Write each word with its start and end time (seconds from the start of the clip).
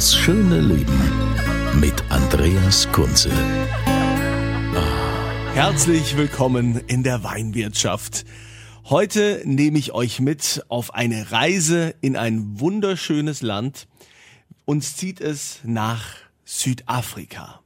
Das 0.00 0.16
schöne 0.16 0.62
Leben 0.62 0.98
mit 1.78 1.92
Andreas 2.08 2.90
Kunze. 2.90 3.30
Herzlich 5.52 6.16
willkommen 6.16 6.80
in 6.86 7.02
der 7.02 7.22
Weinwirtschaft. 7.22 8.24
Heute 8.88 9.42
nehme 9.44 9.78
ich 9.78 9.92
euch 9.92 10.18
mit 10.18 10.64
auf 10.68 10.94
eine 10.94 11.32
Reise 11.32 11.94
in 12.00 12.16
ein 12.16 12.58
wunderschönes 12.58 13.42
Land. 13.42 13.88
Uns 14.64 14.96
zieht 14.96 15.20
es 15.20 15.58
nach 15.64 16.06
Südafrika. 16.46 17.60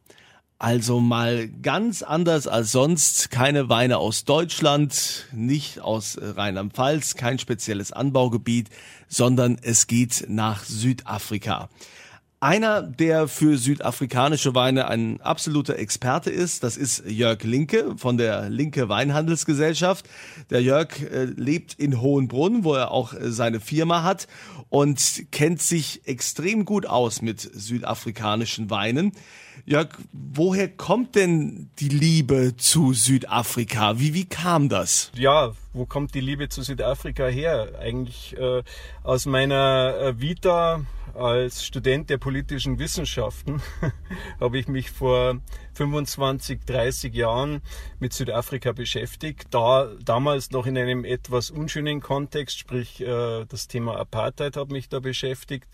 Also 0.59 0.98
mal 0.98 1.46
ganz 1.46 2.02
anders 2.02 2.49
als 2.49 2.73
sonst. 2.73 3.30
Keine 3.30 3.68
Weine 3.68 3.99
aus 3.99 4.24
Deutschland, 4.24 5.29
nicht 5.30 5.79
aus 5.79 6.18
Rheinland-Pfalz, 6.21 7.15
kein 7.15 7.38
spezielles 7.38 7.93
Anbaugebiet, 7.93 8.71
sondern 9.07 9.57
es 9.62 9.87
geht 9.87 10.24
nach 10.27 10.65
Südafrika. 10.65 11.68
Einer, 12.45 12.82
der 12.82 13.26
für 13.26 13.56
südafrikanische 13.56 14.54
Weine 14.54 14.87
ein 14.88 15.18
absoluter 15.23 15.78
Experte 15.78 16.28
ist, 16.28 16.62
das 16.62 16.76
ist 16.76 17.02
Jörg 17.06 17.42
Linke 17.42 17.95
von 17.96 18.18
der 18.18 18.50
Linke 18.50 18.90
Weinhandelsgesellschaft. 18.90 20.06
Der 20.50 20.60
Jörg 20.60 21.00
äh, 21.00 21.24
lebt 21.24 21.72
in 21.72 22.02
Hohenbrunn, 22.02 22.62
wo 22.62 22.74
er 22.74 22.90
auch 22.90 23.15
äh, 23.15 23.30
seine 23.30 23.60
Firma 23.60 24.02
hat 24.02 24.28
und 24.68 25.24
kennt 25.30 25.62
sich 25.62 26.06
extrem 26.06 26.66
gut 26.66 26.84
aus 26.84 27.22
mit 27.22 27.40
südafrikanischen 27.40 28.68
Weinen. 28.68 29.12
Jörg, 29.65 29.96
woher 30.12 30.68
kommt 30.68 31.15
denn 31.15 31.70
die 31.78 31.88
Liebe 31.88 32.59
zu 32.59 32.92
Südafrika? 32.92 33.98
Wie, 33.98 34.12
wie 34.12 34.26
kam 34.26 34.68
das? 34.68 35.10
Ja, 35.16 35.52
wo 35.72 35.87
kommt 35.87 36.15
die 36.15 36.20
Liebe 36.20 36.50
zu 36.50 36.60
Südafrika 36.60 37.24
her? 37.24 37.70
Eigentlich 37.80 38.37
äh, 38.37 38.62
aus 39.02 39.24
meiner 39.24 39.95
äh, 39.98 40.20
Vita 40.20 40.84
als 41.16 41.65
Student 41.65 42.10
der 42.10 42.18
politischen 42.18 42.79
Wissenschaften 42.79 43.62
habe 44.40 44.59
ich 44.59 44.68
mich 44.68 44.90
vor 44.90 45.40
25, 45.74 46.60
30 46.66 47.15
Jahren 47.15 47.62
mit 47.98 48.12
Südafrika 48.12 48.73
beschäftigt. 48.73 49.48
Da 49.51 49.90
damals 50.04 50.51
noch 50.51 50.66
in 50.66 50.79
einem 50.79 51.04
etwas 51.04 51.51
unschönen 51.51 52.01
Kontext, 52.01 52.59
sprich 52.59 53.01
äh, 53.01 53.45
das 53.46 53.68
Thema 53.68 53.96
Apartheid 53.96 54.56
hat 54.56 54.71
mich 54.71 54.88
da 54.88 55.01
beschäftigt. 55.01 55.68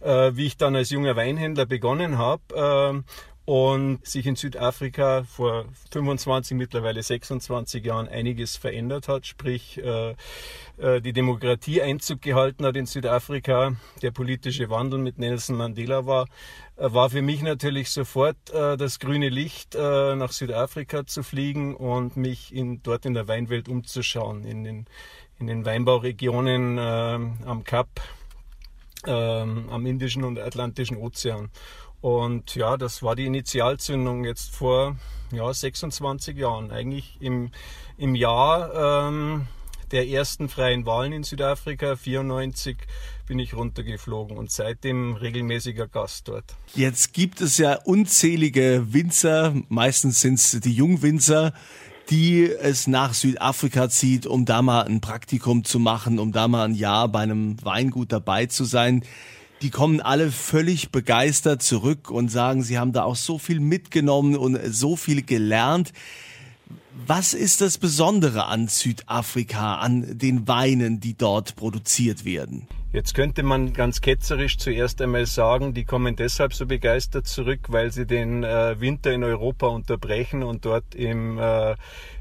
Äh, 0.00 0.32
wie 0.34 0.46
ich 0.46 0.56
dann 0.56 0.76
als 0.76 0.90
junger 0.90 1.16
Weinhändler 1.16 1.66
begonnen 1.66 2.18
habe 2.18 3.04
äh, 3.04 3.35
und 3.46 4.04
sich 4.04 4.26
in 4.26 4.34
Südafrika 4.34 5.22
vor 5.22 5.66
25, 5.92 6.56
mittlerweile 6.56 7.00
26 7.00 7.84
Jahren 7.84 8.08
einiges 8.08 8.56
verändert 8.56 9.06
hat, 9.06 9.24
sprich 9.24 9.78
äh, 9.78 10.16
äh, 10.78 11.00
die 11.00 11.12
Demokratie 11.12 11.80
Einzug 11.80 12.22
gehalten 12.22 12.66
hat 12.66 12.74
in 12.74 12.86
Südafrika, 12.86 13.76
der 14.02 14.10
politische 14.10 14.68
Wandel 14.68 14.98
mit 14.98 15.18
Nelson 15.18 15.56
Mandela 15.56 16.06
war, 16.06 16.26
äh, 16.76 16.92
war 16.92 17.08
für 17.08 17.22
mich 17.22 17.40
natürlich 17.40 17.90
sofort 17.90 18.36
das 18.52 18.98
grüne 18.98 19.28
Licht, 19.28 19.74
nach 19.74 20.32
Südafrika 20.32 21.06
zu 21.06 21.22
fliegen 21.22 21.74
und 21.74 22.16
mich 22.16 22.54
in, 22.54 22.82
dort 22.82 23.06
in 23.06 23.14
der 23.14 23.28
Weinwelt 23.28 23.68
umzuschauen, 23.68 24.44
in 24.44 24.64
den, 24.64 24.86
in 25.38 25.46
den 25.46 25.64
Weinbauregionen 25.64 26.78
am 26.78 27.64
Kap, 27.64 27.88
am 29.04 29.86
Indischen 29.86 30.24
und 30.24 30.38
Atlantischen 30.38 30.96
Ozean. 30.96 31.50
Und 32.00 32.54
ja, 32.54 32.76
das 32.76 33.02
war 33.02 33.16
die 33.16 33.26
Initialzündung 33.26 34.24
jetzt 34.24 34.54
vor 34.54 34.96
ja, 35.32 35.52
26 35.52 36.36
Jahren. 36.36 36.70
Eigentlich 36.70 37.16
im, 37.20 37.50
im 37.96 38.14
Jahr 38.14 39.08
ähm, 39.08 39.46
der 39.90 40.08
ersten 40.08 40.48
freien 40.48 40.86
Wahlen 40.86 41.12
in 41.12 41.22
Südafrika, 41.22 41.96
94, 41.96 42.76
bin 43.26 43.38
ich 43.38 43.54
runtergeflogen 43.54 44.36
und 44.36 44.50
seitdem 44.50 45.14
regelmäßiger 45.14 45.88
Gast 45.88 46.28
dort. 46.28 46.56
Jetzt 46.74 47.12
gibt 47.12 47.40
es 47.40 47.58
ja 47.58 47.74
unzählige 47.84 48.86
Winzer, 48.92 49.54
meistens 49.68 50.20
sind 50.20 50.34
es 50.34 50.58
die 50.60 50.72
Jungwinzer, 50.72 51.52
die 52.10 52.44
es 52.44 52.86
nach 52.86 53.14
Südafrika 53.14 53.88
zieht, 53.88 54.26
um 54.26 54.44
da 54.44 54.62
mal 54.62 54.82
ein 54.82 55.00
Praktikum 55.00 55.64
zu 55.64 55.80
machen, 55.80 56.18
um 56.18 56.30
da 56.30 56.46
mal 56.46 56.64
ein 56.64 56.74
Jahr 56.74 57.08
bei 57.08 57.20
einem 57.20 57.56
Weingut 57.64 58.12
dabei 58.12 58.46
zu 58.46 58.64
sein 58.64 59.02
die 59.62 59.70
kommen 59.70 60.00
alle 60.00 60.30
völlig 60.30 60.90
begeistert 60.90 61.62
zurück 61.62 62.10
und 62.10 62.28
sagen, 62.30 62.62
sie 62.62 62.78
haben 62.78 62.92
da 62.92 63.04
auch 63.04 63.16
so 63.16 63.38
viel 63.38 63.60
mitgenommen 63.60 64.36
und 64.36 64.58
so 64.66 64.96
viel 64.96 65.22
gelernt. 65.22 65.92
Was 67.06 67.34
ist 67.34 67.60
das 67.60 67.78
Besondere 67.78 68.46
an 68.46 68.68
Südafrika, 68.68 69.76
an 69.76 70.18
den 70.18 70.48
Weinen, 70.48 71.00
die 71.00 71.14
dort 71.14 71.56
produziert 71.56 72.24
werden? 72.24 72.66
Jetzt 72.92 73.14
könnte 73.14 73.42
man 73.42 73.74
ganz 73.74 74.00
ketzerisch 74.00 74.56
zuerst 74.56 75.02
einmal 75.02 75.26
sagen, 75.26 75.74
die 75.74 75.84
kommen 75.84 76.16
deshalb 76.16 76.54
so 76.54 76.64
begeistert 76.64 77.26
zurück, 77.26 77.66
weil 77.68 77.92
sie 77.92 78.06
den 78.06 78.42
äh, 78.42 78.80
Winter 78.80 79.12
in 79.12 79.22
Europa 79.22 79.66
unterbrechen 79.66 80.42
und 80.42 80.64
dort 80.64 80.94
im, 80.94 81.38
äh, 81.38 81.74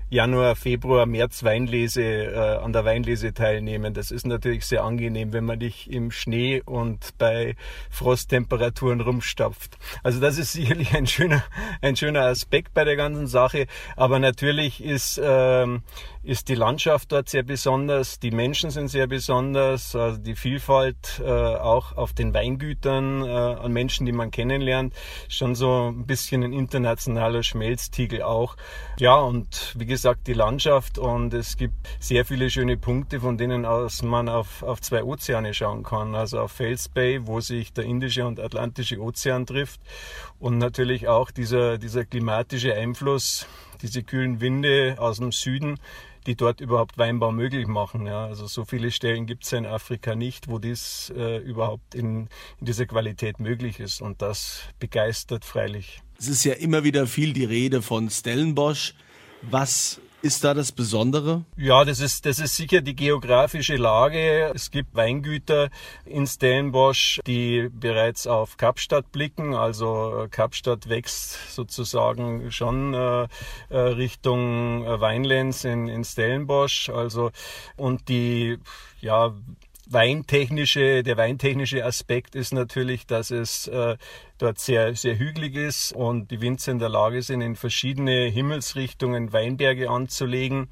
Januar, 0.10 0.56
Februar, 0.56 1.06
März 1.06 1.44
Weinlese, 1.44 2.04
äh, 2.04 2.58
an 2.64 2.74
der 2.74 2.86
Weinlese 2.86 3.34
teilnehmen. 3.34 3.94
Das 3.94 4.12
ist 4.12 4.28
natürlich 4.28 4.66
sehr 4.66 4.84
angenehm, 4.84 5.34
wenn 5.34 5.46
man 5.46 5.58
nicht 5.58 5.92
im 5.92 6.12
Schnee 6.12 6.62
und 6.64 7.18
bei 7.18 7.56
Frosttemperaturen 7.90 9.02
rumstapft. 9.02 9.78
Also 10.04 10.20
das 10.20 10.38
ist 10.38 10.52
sicherlich 10.54 10.94
ein 10.96 11.08
schöner, 11.08 11.44
ein 11.82 11.96
schöner 11.96 12.22
Aspekt 12.22 12.74
bei 12.74 12.84
der 12.84 12.96
ganzen 12.96 13.28
Sache. 13.28 13.66
Aber 13.96 14.20
natürlich 14.20 14.84
ist, 14.84 15.20
ähm, 15.24 15.82
ist 16.26 16.50
die 16.50 16.56
Landschaft 16.56 17.12
dort 17.12 17.30
sehr 17.30 17.44
besonders, 17.44 18.20
die 18.20 18.32
Menschen 18.32 18.70
sind 18.72 18.88
sehr 18.88 19.08
besonders, 19.08 19.96
also 19.96 20.18
die 20.18 20.36
Vielfalt 20.36 21.22
äh, 21.24 21.30
auch 21.30 21.98
auf 21.98 22.14
den 22.14 22.34
Weingütern 22.34 23.24
äh, 23.24 23.28
an 23.28 23.72
Menschen, 23.72 24.06
die 24.06 24.12
man 24.12 24.32
kennenlernt, 24.32 24.94
schon 25.30 25.56
so 25.56 25.90
ein 25.90 26.06
bisschen 26.06 26.44
ein 26.44 26.54
internationaler 26.54 27.44
Schmelztiegel 27.44 28.22
auch. 28.22 28.56
Ja, 29.00 29.16
und 29.16 29.74
wie 29.78 29.86
gesagt, 29.86 30.05
die 30.14 30.34
Landschaft 30.34 31.00
und 31.00 31.34
es 31.34 31.58
gibt 31.58 31.74
sehr 32.00 32.26
viele 32.26 32.50
schöne 32.50 32.78
Punkte, 32.78 33.20
von 33.20 33.38
denen 33.38 33.66
aus 33.66 34.04
man 34.04 34.30
auf, 34.30 34.62
auf 34.62 34.80
zwei 34.82 35.04
Ozeane 35.04 35.54
schauen 35.54 35.84
kann. 35.84 36.14
Also 36.14 36.40
auf 36.40 36.52
Fels 36.52 36.88
Bay, 36.90 37.26
wo 37.26 37.40
sich 37.40 37.74
der 37.74 37.86
Indische 37.86 38.26
und 38.28 38.40
Atlantische 38.40 39.02
Ozean 39.02 39.46
trifft 39.46 39.82
und 40.40 40.60
natürlich 40.60 41.08
auch 41.08 41.32
dieser, 41.32 41.80
dieser 41.80 42.06
klimatische 42.06 42.76
Einfluss, 42.76 43.48
diese 43.82 44.04
kühlen 44.04 44.42
Winde 44.42 44.96
aus 45.00 45.18
dem 45.18 45.32
Süden, 45.32 45.80
die 46.28 46.36
dort 46.36 46.62
überhaupt 46.62 46.98
Weinbau 46.98 47.32
möglich 47.32 47.68
machen. 47.68 48.06
Ja. 48.06 48.26
Also 48.26 48.48
so 48.48 48.66
viele 48.66 48.92
Stellen 48.92 49.26
gibt 49.26 49.46
es 49.46 49.54
in 49.54 49.66
Afrika 49.66 50.16
nicht, 50.16 50.48
wo 50.48 50.60
dies 50.60 51.12
äh, 51.16 51.38
überhaupt 51.38 51.96
in, 51.96 52.28
in 52.60 52.66
dieser 52.66 52.86
Qualität 52.86 53.40
möglich 53.40 53.80
ist. 53.80 54.02
Und 54.02 54.22
das 54.22 54.62
begeistert 54.80 55.46
freilich. 55.46 56.02
Es 56.18 56.28
ist 56.28 56.44
ja 56.44 56.54
immer 56.54 56.84
wieder 56.84 57.08
viel 57.08 57.34
die 57.34 57.46
Rede 57.46 57.82
von 57.82 58.10
Stellenbosch. 58.10 58.94
Was 59.42 60.00
ist 60.26 60.44
da 60.44 60.56
das 60.56 60.72
Besondere? 60.72 61.46
Ja, 61.56 61.86
das 61.86 62.00
ist, 62.00 62.26
das 62.26 62.40
ist 62.40 62.56
sicher 62.56 62.82
die 62.82 62.96
geografische 62.96 63.76
Lage. 63.76 64.52
Es 64.56 64.72
gibt 64.72 64.96
Weingüter 64.96 65.70
in 66.04 66.26
Stellenbosch, 66.26 67.20
die 67.28 67.70
bereits 67.72 68.26
auf 68.26 68.58
Kapstadt 68.58 69.12
blicken. 69.12 69.54
Also 69.54 70.24
äh, 70.24 70.28
Kapstadt 70.28 70.90
wächst 70.90 71.54
sozusagen 71.54 72.52
schon 72.52 72.96
äh, 72.96 73.28
äh 73.70 73.78
Richtung 73.78 74.84
äh, 74.84 75.00
Weinlands 75.00 75.64
in, 75.64 75.88
in 75.88 76.04
Stellenbosch. 76.04 76.90
Also, 76.90 77.30
und 77.78 78.10
die, 78.10 78.58
ja, 79.02 79.32
weintechnische, 79.88 81.04
der 81.04 81.18
weintechnische 81.18 81.86
Aspekt 81.86 82.36
ist 82.36 82.54
natürlich, 82.54 83.06
dass 83.06 83.32
es 83.32 83.68
äh, 83.68 83.98
dort 84.38 84.60
sehr, 84.60 84.96
sehr 84.96 85.18
hügelig 85.18 85.56
ist 85.56 85.94
und 85.94 86.32
die 86.32 86.42
Winzer 86.42 86.72
in 86.72 86.80
der 86.80 86.90
Lage 86.90 87.22
sind, 87.22 87.42
in 87.42 87.56
verschiedene 87.56 88.26
Himmelsrichtungen 88.28 89.34
Weinberge 89.34 89.90
anzulegen. 89.90 90.70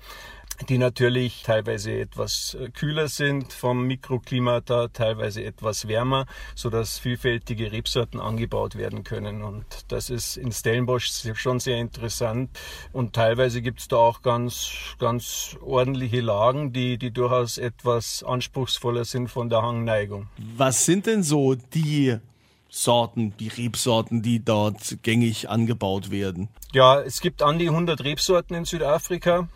Die 0.70 0.78
natürlich 0.78 1.44
teilweise 1.44 2.00
etwas 2.00 2.56
äh, 2.60 2.70
kühler 2.70 3.08
sind 3.08 3.52
vom 3.54 3.86
Mikroklimata, 3.86 4.90
teilweise 4.90 5.44
etwas 5.44 5.88
wärmer, 5.88 6.26
so 6.56 6.70
dass 6.70 7.00
vielfältige 7.00 7.72
Rebsorten 7.72 8.20
angebaut 8.20 8.76
werden 8.76 9.04
können. 9.04 9.44
Und 9.44 9.66
das 9.88 10.10
ist 10.10 10.38
in 10.38 10.52
Stellenbosch 10.52 11.10
schon 11.36 11.60
sehr 11.60 11.78
interessant. 11.78 12.50
Und 12.92 13.14
teilweise 13.14 13.62
gibt 13.62 13.80
es 13.80 13.88
da 13.88 13.98
auch 13.98 14.22
ganz, 14.22 14.96
ganz 15.00 15.58
ordentliche 15.62 16.22
Lagen, 16.22 16.72
die, 16.74 16.98
die 16.98 17.12
durchaus 17.12 17.58
etwas 17.58 18.24
anspruchsvoller 18.24 19.06
sind 19.06 19.30
von 19.30 19.50
der 19.50 19.62
Hangneigung. 19.62 20.28
Was 20.56 20.86
sind 20.86 21.08
denn 21.08 21.24
so 21.24 21.56
die 21.56 22.18
Sorten, 22.70 23.36
die 23.38 23.50
Rebsorten, 23.50 24.22
die 24.22 24.44
dort 24.44 24.98
gängig 25.04 25.50
angebaut 25.50 26.10
werden? 26.10 26.50
Ja, 26.74 27.00
es 27.02 27.22
gibt 27.22 27.44
an 27.44 27.60
die 27.60 27.70
100 27.70 28.04
Rebsorten 28.04 28.56
in 28.56 28.66
Südafrika. 28.66 29.48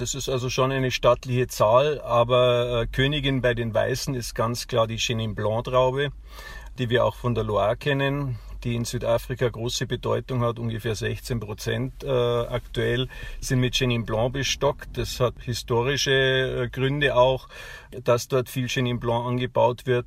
Das 0.00 0.14
ist 0.14 0.30
also 0.30 0.48
schon 0.48 0.72
eine 0.72 0.90
stattliche 0.90 1.46
Zahl, 1.46 2.00
aber 2.00 2.80
äh, 2.80 2.86
Königin 2.86 3.42
bei 3.42 3.52
den 3.52 3.74
Weißen 3.74 4.14
ist 4.14 4.34
ganz 4.34 4.66
klar 4.66 4.86
die 4.86 4.96
Chenin 4.96 5.34
Blanc 5.34 5.64
Traube, 5.64 6.08
die 6.78 6.88
wir 6.88 7.04
auch 7.04 7.16
von 7.16 7.34
der 7.34 7.44
Loire 7.44 7.76
kennen, 7.76 8.38
die 8.64 8.76
in 8.76 8.86
Südafrika 8.86 9.50
große 9.50 9.86
Bedeutung 9.86 10.40
hat, 10.40 10.58
ungefähr 10.58 10.94
16 10.94 11.38
Prozent 11.38 12.02
äh, 12.02 12.08
aktuell 12.08 13.08
sind 13.40 13.60
mit 13.60 13.74
Chenin 13.74 14.06
Blanc 14.06 14.32
bestockt. 14.32 14.96
Das 14.96 15.20
hat 15.20 15.34
historische 15.42 16.62
äh, 16.64 16.68
Gründe 16.70 17.14
auch, 17.14 17.48
dass 18.02 18.26
dort 18.26 18.48
viel 18.48 18.68
Chenin 18.68 19.00
Blanc 19.00 19.26
angebaut 19.26 19.84
wird. 19.84 20.06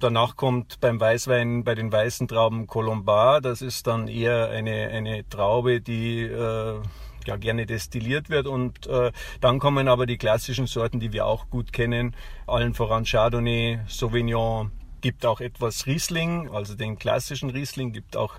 Danach 0.00 0.34
kommt 0.34 0.80
beim 0.80 0.98
Weißwein 0.98 1.62
bei 1.62 1.76
den 1.76 1.92
weißen 1.92 2.26
Trauben 2.26 2.66
Colombar. 2.66 3.40
Das 3.40 3.62
ist 3.62 3.86
dann 3.86 4.08
eher 4.08 4.50
eine, 4.50 4.88
eine 4.88 5.28
Traube, 5.28 5.80
die 5.80 6.22
äh, 6.22 6.80
ja 7.28 7.36
gerne 7.36 7.66
destilliert 7.66 8.28
wird. 8.28 8.46
Und 8.46 8.86
äh, 8.86 9.12
dann 9.40 9.58
kommen 9.60 9.88
aber 9.88 10.06
die 10.06 10.18
klassischen 10.18 10.66
Sorten, 10.66 10.98
die 10.98 11.12
wir 11.12 11.26
auch 11.26 11.48
gut 11.48 11.72
kennen, 11.72 12.14
allen 12.46 12.74
voran 12.74 13.04
Chardonnay, 13.04 13.78
Sauvignon, 13.86 14.72
gibt 15.00 15.24
auch 15.26 15.40
etwas 15.40 15.86
Riesling, 15.86 16.50
also 16.52 16.74
den 16.74 16.98
klassischen 16.98 17.50
Riesling, 17.50 17.92
gibt 17.92 18.16
auch 18.16 18.34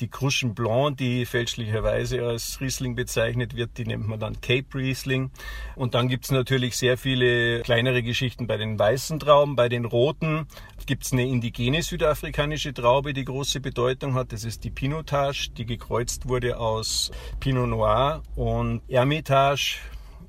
die 0.00 0.08
Cruschen 0.08 0.54
Blanc, 0.54 0.96
die 0.96 1.26
fälschlicherweise 1.26 2.24
als 2.24 2.60
Riesling 2.60 2.94
bezeichnet 2.94 3.56
wird, 3.56 3.78
die 3.78 3.86
nennt 3.86 4.06
man 4.06 4.20
dann 4.20 4.40
Cape 4.40 4.66
Riesling. 4.74 5.30
Und 5.76 5.94
dann 5.94 6.08
gibt 6.08 6.24
es 6.24 6.30
natürlich 6.30 6.76
sehr 6.76 6.96
viele 6.96 7.62
kleinere 7.62 8.02
Geschichten 8.02 8.46
bei 8.46 8.56
den 8.56 8.78
weißen 8.78 9.18
Trauben, 9.18 9.56
bei 9.56 9.68
den 9.68 9.84
roten 9.84 10.46
gibt 10.86 11.04
es 11.04 11.12
eine 11.12 11.26
indigene 11.26 11.82
südafrikanische 11.82 12.74
Traube, 12.74 13.14
die 13.14 13.24
große 13.24 13.60
Bedeutung 13.60 14.14
hat. 14.14 14.32
Das 14.32 14.44
ist 14.44 14.64
die 14.64 14.70
Pinotage, 14.70 15.50
die 15.56 15.64
gekreuzt 15.64 16.28
wurde 16.28 16.58
aus 16.58 17.10
Pinot 17.40 17.68
Noir 17.68 18.22
und 18.36 18.82
Hermitage 18.88 19.78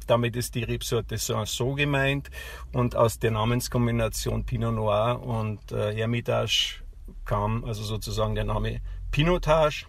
damit 0.08 0.36
ist 0.36 0.56
die 0.56 0.64
Rebsorte 0.64 1.18
Sanson 1.18 1.76
gemeint 1.76 2.30
und 2.74 2.96
aus 2.96 3.20
der 3.20 3.32
Namenskombination 3.32 4.46
Pinot 4.46 4.74
Noir 4.74 5.22
und 5.22 5.72
äh, 5.72 5.96
Hermitage 5.96 6.82
kam 7.26 7.66
also 7.66 7.84
sozusagen 7.84 8.36
der 8.36 8.46
Name 8.46 8.82
Pinotage. 9.12 9.86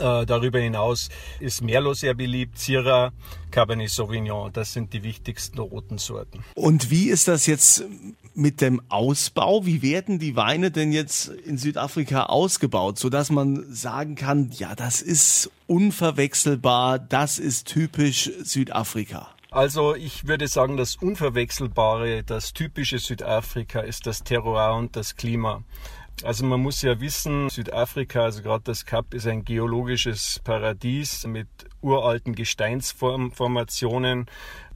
Äh, 0.00 0.24
darüber 0.24 0.58
hinaus 0.58 1.10
ist 1.40 1.60
Merlot 1.62 1.98
sehr 1.98 2.14
beliebt, 2.14 2.58
Syrah, 2.58 3.12
Cabernet 3.50 3.90
Sauvignon. 3.90 4.50
Das 4.50 4.72
sind 4.72 4.94
die 4.94 5.02
wichtigsten 5.02 5.58
roten 5.58 5.98
Sorten. 5.98 6.42
Und 6.54 6.90
wie 6.90 7.10
ist 7.10 7.28
das 7.28 7.46
jetzt 7.46 7.84
mit 8.34 8.62
dem 8.62 8.80
Ausbau? 8.88 9.66
Wie 9.66 9.82
werden 9.82 10.18
die 10.18 10.36
Weine 10.36 10.70
denn 10.70 10.90
jetzt 10.92 11.28
in 11.28 11.58
Südafrika 11.58 12.24
ausgebaut, 12.24 12.98
sodass 12.98 13.30
man 13.30 13.70
sagen 13.70 14.14
kann, 14.14 14.50
ja, 14.52 14.74
das 14.74 15.02
ist 15.02 15.50
unverwechselbar, 15.66 16.98
das 16.98 17.38
ist 17.38 17.68
typisch 17.68 18.30
Südafrika? 18.42 19.28
Also 19.52 19.96
ich 19.96 20.28
würde 20.28 20.46
sagen, 20.46 20.76
das 20.76 20.94
Unverwechselbare, 20.94 22.22
das 22.22 22.52
typische 22.52 23.00
Südafrika 23.00 23.80
ist 23.80 24.06
das 24.06 24.22
Terroir 24.22 24.76
und 24.76 24.94
das 24.94 25.16
Klima. 25.16 25.64
Also 26.22 26.44
man 26.44 26.60
muss 26.60 26.82
ja 26.82 27.00
wissen, 27.00 27.48
Südafrika, 27.48 28.24
also 28.24 28.42
gerade 28.42 28.64
das 28.64 28.84
Kap, 28.84 29.14
ist 29.14 29.26
ein 29.26 29.44
geologisches 29.44 30.40
Paradies 30.44 31.26
mit 31.26 31.48
uralten 31.80 32.34
Gesteinsformationen. 32.34 34.26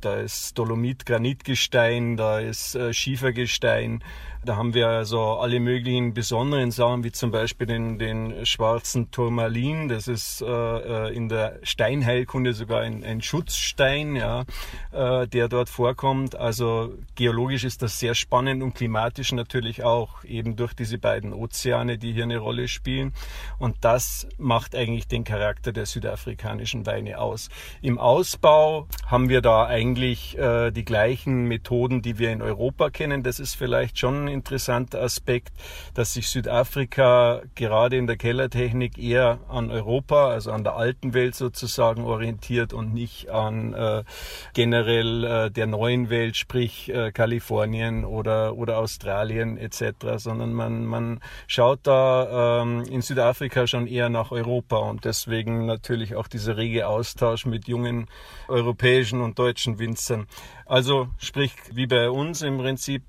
Da 0.01 0.17
ist 0.17 0.59
Dolomit-Granitgestein, 0.59 2.17
da 2.17 2.39
ist 2.39 2.75
äh, 2.75 2.93
Schiefergestein, 2.93 4.03
da 4.45 4.57
haben 4.57 4.75
wir 4.75 4.89
also 4.89 5.39
alle 5.39 5.59
möglichen 5.59 6.13
besonderen 6.13 6.71
Sachen, 6.71 7.03
wie 7.03 7.13
zum 7.13 7.31
Beispiel 7.31 7.67
den, 7.67 7.99
den 7.99 8.45
schwarzen 8.45 9.11
Turmalin. 9.11 9.89
Das 9.89 10.07
ist 10.07 10.43
äh, 10.43 10.47
äh, 10.47 11.15
in 11.15 11.31
der 11.31 11.61
Steinheilkunde 11.63 12.53
sogar 12.53 12.83
ein, 12.83 13.03
ein 13.05 13.23
Schutzstein, 13.23 14.17
ja, 14.17 14.45
äh, 14.93 15.27
der 15.27 15.49
dort 15.49 15.71
vorkommt. 15.71 16.37
Also 16.37 16.93
geologisch 17.15 17.65
ist 17.65 17.81
das 17.81 17.99
sehr 17.99 18.15
spannend 18.15 18.63
und 18.63 18.75
klimatisch 18.75 19.33
natürlich 19.33 19.83
auch, 19.83 20.23
eben 20.25 20.57
durch 20.57 20.75
diese 20.75 20.99
beiden 20.99 21.33
Ozeane, 21.33 21.97
die 21.97 22.13
hier 22.13 22.25
eine 22.25 22.39
Rolle 22.39 22.69
spielen. 22.69 23.15
Und 23.59 23.77
das 23.81 24.29
macht 24.37 24.77
eigentlich 24.77 25.09
den 25.09 25.25
Charakter 25.25 25.73
der 25.73 25.87
südafrikanischen 25.87 26.85
Weine 26.85 27.19
aus. 27.19 27.49
Im 27.81 27.99
Ausbau 27.99 28.89
haben 29.07 29.31
wir 29.31 29.41
da 29.41 29.65
eigentlich 29.65 29.94
äh, 29.99 30.71
die 30.71 30.85
gleichen 30.85 31.45
Methoden, 31.47 32.03
die 32.03 32.19
wir 32.19 32.33
in 32.33 32.43
Europa 32.43 32.91
kennen. 32.91 33.23
Das 33.23 33.41
ist 33.41 33.55
vielleicht 33.55 33.99
schon 33.99 34.29
interessanter 34.29 35.01
Aspekt, 35.01 35.53
dass 35.95 36.15
sich 36.15 36.29
Südafrika 36.29 37.43
gerade 37.55 37.97
in 37.97 38.07
der 38.07 38.17
Kellertechnik 38.17 38.99
eher 38.99 39.41
an 39.49 39.71
Europa, 39.71 40.29
also 40.29 40.53
an 40.53 40.65
der 40.65 40.77
alten 40.77 41.15
Welt 41.15 41.35
sozusagen 41.35 42.05
orientiert 42.05 42.73
und 42.73 42.95
nicht 42.95 43.31
an 43.31 43.75
äh, 43.75 44.05
generell 44.55 45.25
äh, 45.25 45.51
der 45.51 45.67
neuen 45.67 46.11
Welt, 46.11 46.37
sprich 46.37 46.89
äh, 46.91 47.13
Kalifornien 47.13 48.05
oder, 48.05 48.57
oder 48.57 48.79
Australien 48.79 49.59
etc., 49.59 50.17
sondern 50.17 50.53
man, 50.53 50.85
man 50.85 51.21
schaut 51.47 51.81
da 51.85 52.63
ähm, 52.63 52.83
in 52.85 53.03
Südafrika 53.03 53.67
schon 53.67 53.87
eher 53.87 54.09
nach 54.09 54.31
Europa 54.31 54.77
und 54.77 55.05
deswegen 55.05 55.67
natürlich 55.67 56.15
auch 56.15 56.29
dieser 56.29 56.57
rege 56.57 56.87
Austausch 56.89 57.47
mit 57.47 57.69
jungen 57.69 58.07
europäischen 58.49 59.21
und 59.21 59.39
deutschen 59.39 59.74
Winzern. 59.79 60.27
Also 60.67 61.09
sprich 61.19 61.53
wie 61.73 61.87
bei 61.87 62.11
uns 62.11 62.43
im 62.43 62.59
Prinzip 62.59 63.03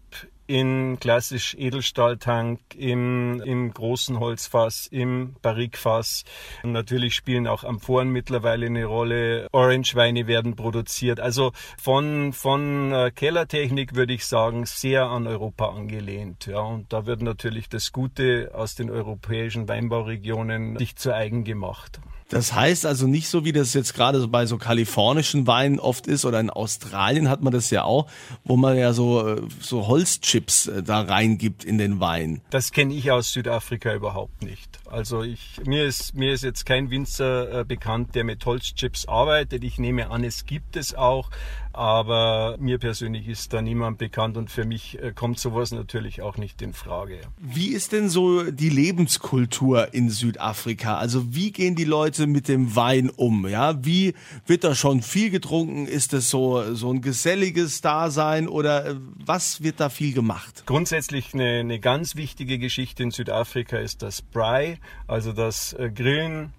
in 0.47 0.99
klassisch 0.99 1.55
Edelstahltank, 1.57 2.59
im, 2.75 3.41
im 3.43 3.73
großen 3.73 4.19
Holzfass, 4.19 4.87
im 4.87 5.35
Barrikfass. 5.41 6.23
Natürlich 6.63 7.15
spielen 7.15 7.47
auch 7.47 7.63
Amphoren 7.63 8.09
mittlerweile 8.09 8.67
eine 8.67 8.85
Rolle. 8.85 9.47
Orangeweine 9.51 10.27
werden 10.27 10.55
produziert. 10.55 11.19
Also 11.19 11.51
von, 11.81 12.33
von 12.33 12.91
äh, 12.91 13.11
Kellertechnik 13.11 13.95
würde 13.95 14.13
ich 14.13 14.25
sagen, 14.25 14.65
sehr 14.65 15.05
an 15.07 15.25
Europa 15.27 15.69
angelehnt. 15.69 16.45
Ja, 16.45 16.59
und 16.59 16.93
da 16.93 17.05
wird 17.05 17.21
natürlich 17.21 17.67
das 17.67 17.91
Gute 17.91 18.51
aus 18.53 18.75
den 18.75 18.89
europäischen 18.91 19.67
Weinbauregionen 19.67 20.77
sich 20.77 20.95
zu 20.95 21.13
eigen 21.13 21.43
gemacht. 21.43 21.99
Das 22.29 22.53
heißt 22.53 22.87
also 22.87 23.05
nicht 23.05 23.27
so, 23.27 23.45
wie 23.45 23.51
das 23.51 23.73
jetzt 23.75 23.93
gerade 23.93 24.19
so 24.19 24.27
bei 24.27 24.47
so 24.47 24.57
kalifornischen 24.57 25.45
Weinen 25.45 25.79
oft 25.79 26.07
ist 26.07 26.25
oder 26.25 26.39
in 26.39 26.49
Australien 26.49 27.29
hat 27.29 27.43
man 27.43 27.53
das 27.53 27.69
ja 27.69 27.83
auch, 27.83 28.07
wo 28.43 28.57
man 28.57 28.77
ja 28.77 28.93
so, 28.93 29.27
äh, 29.27 29.41
so 29.59 29.87
Holzchips 29.87 30.67
äh, 30.67 30.81
da 30.81 31.01
reingibt 31.01 31.63
in 31.63 31.77
den 31.77 31.99
Wein. 31.99 32.41
Das 32.49 32.71
kenne 32.71 32.95
ich 32.95 33.11
aus 33.11 33.31
Südafrika 33.31 33.93
überhaupt 33.93 34.41
nicht. 34.41 34.79
Also 34.89 35.21
ich, 35.21 35.61
mir 35.65 35.85
ist, 35.85 36.15
mir 36.15 36.33
ist 36.33 36.43
jetzt 36.43 36.65
kein 36.65 36.89
Winzer 36.89 37.59
äh, 37.59 37.63
bekannt, 37.63 38.15
der 38.15 38.23
mit 38.23 38.43
Holzchips 38.45 39.07
arbeitet. 39.07 39.63
Ich 39.63 39.77
nehme 39.77 40.09
an, 40.09 40.23
es 40.23 40.45
gibt 40.45 40.77
es 40.77 40.95
auch 40.95 41.29
aber 41.75 42.55
mir 42.59 42.77
persönlich 42.77 43.27
ist 43.27 43.53
da 43.53 43.61
niemand 43.61 43.97
bekannt 43.97 44.37
und 44.37 44.49
für 44.49 44.65
mich 44.65 45.01
äh, 45.01 45.11
kommt 45.13 45.39
sowas 45.39 45.71
natürlich 45.71 46.21
auch 46.21 46.37
nicht 46.37 46.61
in 46.61 46.73
Frage. 46.73 47.19
Wie 47.37 47.67
ist 47.67 47.91
denn 47.91 48.09
so 48.09 48.49
die 48.49 48.69
Lebenskultur 48.69 49.93
in 49.93 50.09
Südafrika? 50.09 50.97
Also 50.97 51.35
wie 51.35 51.51
gehen 51.51 51.75
die 51.75 51.83
Leute 51.83 52.27
mit 52.27 52.47
dem 52.47 52.75
Wein 52.75 53.09
um? 53.09 53.47
Ja, 53.47 53.83
wie 53.83 54.13
wird 54.45 54.63
da 54.63 54.73
schon 54.73 55.01
viel 55.01 55.29
getrunken? 55.29 55.87
Ist 55.87 56.13
es 56.13 56.29
so 56.29 56.75
so 56.75 56.91
ein 56.91 57.01
geselliges 57.01 57.81
Dasein 57.81 58.47
oder 58.47 58.85
äh, 58.85 58.95
was 59.25 59.61
wird 59.61 59.79
da 59.79 59.89
viel 59.89 60.13
gemacht? 60.13 60.63
Grundsätzlich 60.65 61.33
eine, 61.33 61.59
eine 61.59 61.79
ganz 61.79 62.15
wichtige 62.15 62.57
Geschichte 62.57 63.03
in 63.03 63.11
Südafrika 63.11 63.77
ist 63.77 64.01
das 64.01 64.21
Braai, 64.21 64.79
also 65.07 65.33
das 65.33 65.73
äh, 65.73 65.89
Grillen 65.89 66.53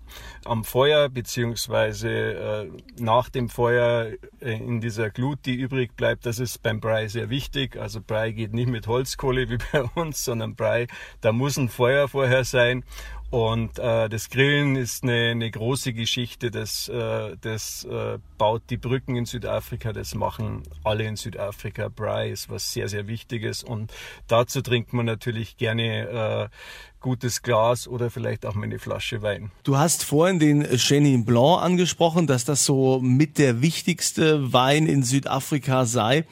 am 0.44 0.64
Feuer 0.64 1.08
beziehungsweise 1.08 2.08
äh, 2.08 2.70
nach 2.98 3.28
dem 3.28 3.48
Feuer 3.48 4.12
äh, 4.40 4.56
in 4.56 4.80
dieser 4.80 5.10
Glut, 5.10 5.40
die 5.46 5.54
übrig 5.54 5.96
bleibt. 5.96 6.26
Das 6.26 6.38
ist 6.38 6.62
beim 6.62 6.80
Brei 6.80 7.08
sehr 7.08 7.30
wichtig. 7.30 7.76
Also 7.76 8.00
Brei 8.00 8.32
geht 8.32 8.52
nicht 8.52 8.68
mit 8.68 8.86
Holzkohle 8.86 9.48
wie 9.48 9.58
bei 9.72 9.82
uns, 9.94 10.24
sondern 10.24 10.54
Brei, 10.54 10.86
da 11.20 11.32
muss 11.32 11.56
ein 11.56 11.68
Feuer 11.68 12.08
vorher 12.08 12.44
sein. 12.44 12.84
Und 13.30 13.78
äh, 13.78 14.08
das 14.08 14.30
Grillen 14.30 14.76
ist 14.76 15.02
eine, 15.02 15.30
eine 15.30 15.50
große 15.50 15.92
Geschichte. 15.92 16.50
Das, 16.50 16.88
äh, 16.88 17.36
das 17.40 17.84
äh, 17.84 18.18
baut 18.38 18.62
die 18.70 18.76
Brücken 18.76 19.16
in 19.16 19.26
Südafrika. 19.26 19.92
Das 19.92 20.14
machen 20.14 20.62
alle 20.84 21.04
in 21.04 21.16
Südafrika. 21.16 21.88
Braai 21.88 22.30
ist 22.30 22.48
was 22.48 22.72
sehr, 22.72 22.88
sehr 22.88 23.08
Wichtiges. 23.08 23.64
Und 23.64 23.92
dazu 24.28 24.62
trinkt 24.62 24.92
man 24.92 25.06
natürlich 25.06 25.56
gerne 25.56 26.48
äh, 26.50 26.56
gutes 27.00 27.42
Glas 27.42 27.86
oder 27.86 28.10
vielleicht 28.10 28.46
auch 28.46 28.54
mal 28.54 28.64
eine 28.64 28.78
Flasche 28.78 29.22
Wein. 29.22 29.50
Du 29.64 29.76
hast 29.76 30.04
vorhin 30.04 30.38
den 30.38 30.62
Chenin 30.76 31.24
Blanc 31.24 31.62
angesprochen, 31.62 32.26
dass 32.26 32.44
das 32.44 32.64
so 32.64 33.00
mit 33.00 33.38
der 33.38 33.60
wichtigste 33.60 34.52
Wein 34.52 34.86
in 34.86 35.02
Südafrika 35.02 35.84
sei 35.84 36.24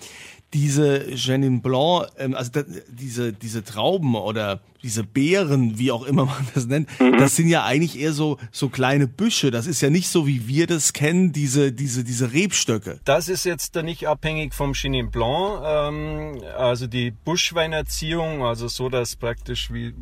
diese 0.55 1.15
Chenin 1.17 1.61
Blanc, 1.61 2.07
ähm, 2.17 2.35
also 2.35 2.63
diese, 2.89 3.33
diese 3.33 3.65
Trauben 3.65 4.15
oder 4.15 4.61
diese 4.83 5.03
Beeren, 5.03 5.79
wie 5.79 5.91
auch 5.91 6.05
immer 6.05 6.27
man 6.27 6.47
das 6.55 6.67
nennt, 6.67 6.89
mhm. 7.01 7.19
das 7.19 7.37
sind 7.37 7.49
ja 7.49 7.65
eigentlich 7.65 7.99
eher 7.99 8.13
so, 8.13 8.39
so 8.53 8.69
kleine 8.69 9.07
Büsche. 9.09 9.51
Das 9.51 9.67
ist 9.67 9.81
ja 9.81 9.91
nicht 9.91 10.09
so, 10.09 10.27
wie 10.27 10.47
wir 10.47 10.67
das 10.67 10.93
kennen, 10.93 11.33
diese, 11.33 11.73
diese, 11.73 12.05
diese 12.05 12.33
Rebstöcke. 12.33 13.01
Das 13.05 13.29
ist 13.29 13.45
jetzt 13.45 13.75
da 13.75 13.83
nicht 13.83 14.07
abhängig 14.07 14.55
vom 14.55 14.75
Chenin 14.75 15.11
Blanc, 15.11 15.63
ähm, 15.65 16.43
also 16.57 16.87
die 16.87 17.11
Buschweinerziehung, 17.11 18.45
also 18.45 18.69
so, 18.69 18.89
dass 18.89 19.17
praktisch 19.17 19.73
wie 19.73 19.95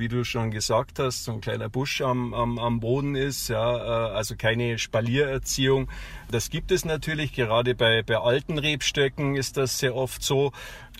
wie 0.00 0.08
du 0.08 0.24
schon 0.24 0.50
gesagt 0.50 0.98
hast, 0.98 1.24
so 1.24 1.32
ein 1.32 1.40
kleiner 1.40 1.68
Busch 1.68 2.00
am, 2.00 2.34
am, 2.34 2.58
am 2.58 2.80
Boden 2.80 3.14
ist, 3.14 3.48
ja, 3.48 3.76
äh, 3.76 4.14
also 4.16 4.34
keine 4.36 4.78
Spaliererziehung. 4.78 5.88
Das 6.30 6.50
gibt 6.50 6.72
es 6.72 6.84
natürlich, 6.84 7.32
gerade 7.34 7.74
bei, 7.74 8.02
bei 8.02 8.16
alten 8.16 8.58
Rebstöcken 8.58 9.36
ist 9.36 9.56
das 9.56 9.78
sehr 9.78 9.94
oft 9.94 10.22
so. 10.22 10.52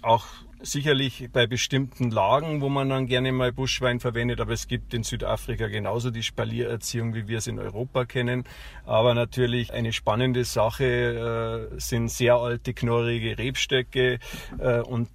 Auch 0.02 0.26
sicherlich 0.62 1.28
bei 1.32 1.46
bestimmten 1.46 2.10
Lagen, 2.10 2.60
wo 2.60 2.68
man 2.68 2.88
dann 2.88 3.06
gerne 3.06 3.32
mal 3.32 3.52
Buschwein 3.52 4.00
verwendet, 4.00 4.40
aber 4.40 4.52
es 4.52 4.68
gibt 4.68 4.92
in 4.94 5.02
Südafrika 5.02 5.68
genauso 5.68 6.10
die 6.10 6.22
Spaliererziehung, 6.22 7.14
wie 7.14 7.28
wir 7.28 7.38
es 7.38 7.46
in 7.46 7.58
Europa 7.58 8.04
kennen. 8.04 8.44
Aber 8.84 9.14
natürlich 9.14 9.72
eine 9.72 9.92
spannende 9.92 10.44
Sache 10.44 11.70
äh, 11.72 11.80
sind 11.80 12.10
sehr 12.10 12.34
alte, 12.34 12.74
knorrige 12.74 13.38
Rebstöcke 13.38 14.18
äh, 14.58 14.80
und 14.80 15.08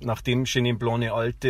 nachdem 0.00 0.44
Chenin 0.44 0.78
Blanc 0.78 0.96
eine 0.96 1.12
alte 1.12 1.48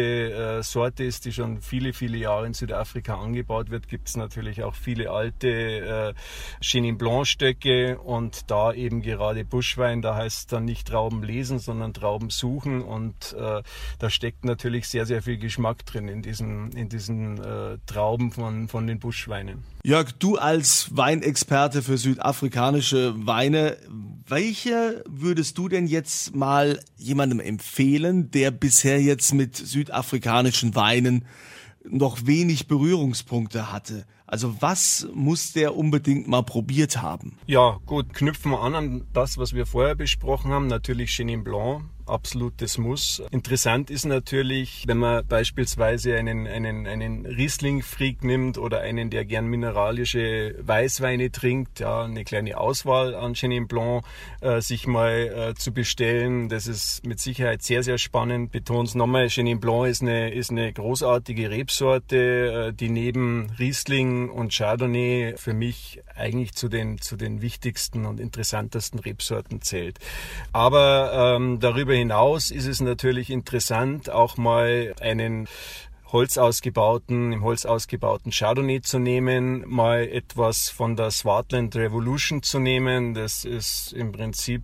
äh, 0.59 0.63
Sorte 0.63 1.05
ist, 1.05 1.25
die 1.25 1.33
schon 1.33 1.61
viele, 1.61 1.93
viele 1.93 2.17
Jahre 2.17 2.47
in 2.47 2.55
Südafrika 2.55 3.21
angebaut 3.21 3.71
wird, 3.71 3.89
gibt 3.89 4.09
es 4.09 4.17
natürlich 4.17 4.63
auch 4.63 4.75
viele 4.75 5.11
alte 5.11 5.49
äh, 5.49 6.15
Chenin 6.61 6.99
Blanc 6.99 7.27
Stöcke 7.27 7.99
und 7.99 8.51
da 8.51 8.73
eben 8.73 9.03
gerade 9.03 9.45
Buschwein, 9.45 10.03
da 10.03 10.15
heißt 10.15 10.39
es 10.39 10.47
dann 10.47 10.65
nicht 10.65 10.89
Trauben 10.89 11.23
lesen, 11.23 11.59
sondern 11.59 11.95
Trauben 11.95 12.31
suchen 12.31 12.83
und 12.83 13.35
äh, 13.39 13.63
da 13.99 14.11
steckt 14.11 14.45
natürlich 14.45 14.89
sehr, 14.89 15.07
sehr 15.07 15.23
viel 15.23 15.39
Geschmack 15.39 15.85
drin 15.87 16.09
in 16.09 16.23
diesen, 16.23 16.73
in 16.73 16.89
diesen 16.89 17.39
äh, 17.43 17.79
Trauben 17.87 18.33
von, 18.33 18.69
von 18.69 18.87
den 18.87 18.99
Buschweinen. 18.99 19.76
Jörg, 19.87 20.11
du 20.19 20.37
als 20.37 20.89
Weinexperte 20.97 21.81
für 21.81 21.97
südafrikanische 21.97 23.15
Weine, 23.25 23.77
welche 24.27 25.05
würdest 25.09 25.59
du 25.59 25.69
denn 25.69 25.87
jetzt 25.87 26.35
mal 26.35 26.81
jemandem 26.97 27.39
empfehlen, 27.39 28.33
der 28.33 28.51
bisher 28.51 29.01
jetzt 29.01 29.33
mit 29.33 29.55
südafrikanischen 29.55 30.75
Weinen 30.75 31.25
noch 31.89 32.27
wenig 32.27 32.67
Berührungspunkte 32.67 33.71
hatte? 33.71 34.07
Also 34.27 34.61
was 34.61 35.07
muss 35.15 35.53
der 35.53 35.77
unbedingt 35.77 36.27
mal 36.27 36.43
probiert 36.43 37.01
haben? 37.01 37.39
Ja, 37.47 37.79
gut, 37.87 38.13
knüpfen 38.13 38.51
wir 38.51 38.61
an 38.61 38.75
an 38.75 39.07
das, 39.13 39.39
was 39.39 39.55
wir 39.55 39.67
vorher 39.67 39.95
besprochen 39.95 40.51
haben. 40.51 40.67
Natürlich 40.67 41.11
Chenin 41.11 41.45
Blanc, 41.45 41.85
absolutes 42.07 42.79
Muss. 42.79 43.23
Interessant 43.31 43.91
ist 43.91 44.05
natürlich, 44.05 44.85
wenn 44.87 44.99
man 44.99 45.27
beispielsweise 45.27 46.17
einen, 46.17 46.47
einen, 46.47 46.87
einen 46.87 47.27
Riesling-Freak 47.27 48.25
nimmt 48.25 48.59
oder 48.59 48.81
einen, 48.81 49.11
der 49.11 49.25
gern 49.25 49.47
mineralische 49.47 50.55
Weißweine 50.61 51.31
trinkt, 51.31 51.81
ja, 51.81 52.05
eine 52.05 52.25
kleine 52.25 52.59
Auswahl 52.59 53.15
an 53.15 53.35
Chenin 53.35 53.67
Blanc 53.67 54.05
äh, 54.41 54.61
sich 54.61 54.87
mal 54.87 55.51
äh, 55.51 55.55
zu 55.55 55.73
bestellen. 55.73 56.49
Das 56.49 56.67
ist 56.67 57.05
mit 57.07 57.21
Sicherheit 57.21 57.63
sehr, 57.63 57.83
sehr 57.83 57.99
spannend. 57.99 58.53
Betont 58.53 58.89
es 58.89 58.95
nochmal, 58.95 59.29
Chenin 59.29 59.61
Blanc 59.61 59.89
ist 59.89 60.03
eine, 60.03 60.33
ist 60.33 60.51
eine 60.51 60.73
großartige 60.73 61.51
Rebsorte, 61.51 62.69
äh, 62.69 62.73
die 62.73 62.89
neben 62.89 63.51
Riesling 63.59 64.16
und 64.25 64.53
Chardonnay 64.53 65.35
für 65.37 65.53
mich 65.53 66.03
eigentlich 66.15 66.55
zu 66.55 66.69
den, 66.69 67.01
zu 67.01 67.17
den 67.17 67.43
wichtigsten 67.43 68.07
und 68.07 68.21
interessantesten 68.21 68.99
Rebsorten 68.99 69.63
zählt. 69.63 69.99
Aber 70.53 71.37
ähm, 71.37 71.61
darüber 71.61 71.95
hinaus 71.95 72.51
ist 72.51 72.67
es 72.67 72.81
natürlich 72.81 73.31
interessant, 73.31 74.11
auch 74.11 74.37
mal 74.37 74.95
einen 75.01 75.49
Holz 76.17 76.39
ausgebauten, 76.39 77.31
im 77.31 77.45
Holz 77.45 77.67
ausgebauten 77.67 78.33
Chardonnay 78.33 78.81
zu 78.81 78.99
nehmen, 78.99 79.65
mal 79.67 80.09
etwas 80.09 80.71
von 80.71 80.97
der 80.97 81.11
Swartland 81.11 81.77
Revolution 81.77 82.43
zu 82.43 82.59
nehmen. 82.59 83.13
Das 83.13 83.45
ist 83.45 83.93
im 83.93 84.13
Prinzip 84.13 84.63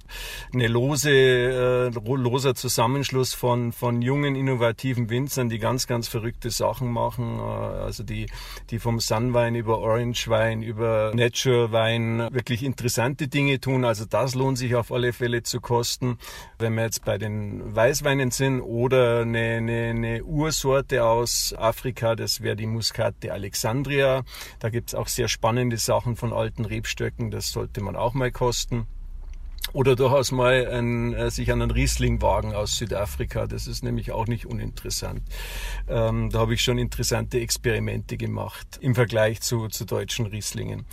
eine 0.54 0.66
lose, 0.66 1.10
äh, 1.10 1.88
loser 1.90 2.54
Zusammenschluss 2.54 3.34
von, 3.34 3.72
von 3.72 4.00
jungen, 4.00 4.34
innovativen 4.34 5.10
Winzern, 5.10 5.50
die 5.50 5.58
ganz, 5.58 5.86
ganz 5.86 6.08
verrückte 6.08 6.48
Sachen 6.48 6.90
machen. 6.90 7.38
Äh, 7.38 7.42
also 7.42 8.02
die, 8.02 8.30
die 8.70 8.78
vom 8.78 8.98
Sunwein 8.98 9.54
über 9.54 9.78
Orange 9.78 10.28
Wein, 10.28 10.62
über 10.62 11.12
Nature 11.14 11.70
Wein 11.70 12.28
wirklich 12.32 12.62
interessante 12.62 13.28
Dinge 13.28 13.60
tun. 13.60 13.84
Also 13.84 14.06
das 14.06 14.34
lohnt 14.34 14.56
sich 14.56 14.74
auf 14.74 14.90
alle 14.90 15.12
Fälle 15.12 15.42
zu 15.42 15.60
kosten. 15.60 16.16
Wenn 16.58 16.72
wir 16.76 16.84
jetzt 16.84 17.04
bei 17.04 17.18
den 17.18 17.76
Weißweinen 17.76 18.30
sind 18.30 18.62
oder 18.62 19.20
eine, 19.20 19.56
eine, 19.58 19.90
eine 19.90 20.24
Ursorte 20.24 21.04
aus 21.04 21.41
Afrika, 21.52 22.14
das 22.14 22.40
wäre 22.40 22.56
die 22.56 22.66
Muscate 22.66 23.32
Alexandria. 23.32 24.22
Da 24.60 24.70
gibt 24.70 24.90
es 24.90 24.94
auch 24.94 25.08
sehr 25.08 25.28
spannende 25.28 25.78
Sachen 25.78 26.16
von 26.16 26.32
alten 26.32 26.64
Rebstöcken, 26.64 27.30
das 27.30 27.50
sollte 27.50 27.82
man 27.82 27.96
auch 27.96 28.14
mal 28.14 28.30
kosten. 28.30 28.86
Oder 29.72 29.96
durchaus 29.96 30.32
mal 30.32 30.66
ein, 30.66 31.14
äh, 31.14 31.30
sich 31.30 31.50
an 31.50 31.62
einen 31.62 31.70
Riesling 31.70 32.20
wagen 32.20 32.52
aus 32.52 32.76
Südafrika. 32.76 33.46
Das 33.46 33.66
ist 33.66 33.82
nämlich 33.82 34.12
auch 34.12 34.26
nicht 34.26 34.44
uninteressant. 34.44 35.22
Ähm, 35.88 36.28
da 36.30 36.40
habe 36.40 36.52
ich 36.52 36.60
schon 36.60 36.76
interessante 36.78 37.40
Experimente 37.40 38.18
gemacht 38.18 38.78
im 38.82 38.94
Vergleich 38.94 39.40
zu, 39.40 39.68
zu 39.68 39.86
deutschen 39.86 40.26
Rieslingen. 40.26 40.84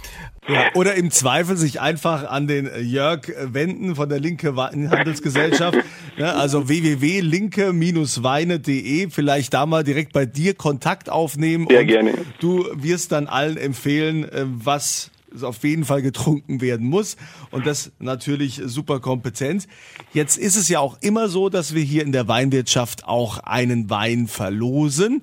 Ja, 0.48 0.74
oder 0.76 0.96
im 0.96 1.12
Zweifel 1.12 1.58
sich 1.58 1.82
einfach 1.82 2.24
an 2.30 2.48
den 2.48 2.70
Jörg 2.82 3.30
wenden 3.38 3.96
von 3.96 4.08
der 4.08 4.22
Linke 4.22 4.56
Handelsgesellschaft. 4.56 5.80
ja, 6.18 6.32
also 6.36 6.70
www.linke-weine.de. 6.70 9.10
Vielleicht 9.10 9.54
da 9.54 9.66
mal 9.66 9.84
direkt 9.84 10.14
bei 10.14 10.26
dir 10.26 10.54
Kontakt 10.54 11.10
aufnehmen. 11.10 11.68
Sehr 11.70 11.84
gerne. 11.84 12.14
Du 12.40 12.66
wirst 12.74 13.12
dann 13.12 13.28
allen 13.28 13.58
empfehlen, 13.58 14.24
äh, 14.24 14.46
was 14.46 15.12
auf 15.42 15.64
jeden 15.64 15.86
Fall 15.86 16.02
getrunken 16.02 16.62
werden 16.62 16.88
muss 16.88 17.18
und 17.52 17.66
das 17.66 17.92
natürlich 18.00 18.62
super 18.66 19.00
kompetent. 19.00 19.68
Jetzt 20.14 20.38
ist 20.38 20.56
es 20.56 20.70
ja 20.70 20.80
auch 20.80 20.98
immer 21.02 21.30
so, 21.30 21.50
dass 21.50 21.74
wir 21.74 21.84
hier 21.84 22.04
in 22.04 22.12
der 22.12 22.28
Weinwirtschaft 22.28 23.06
auch 23.06 23.40
einen 23.40 23.90
Wein 23.90 24.28
verlosen. 24.28 25.22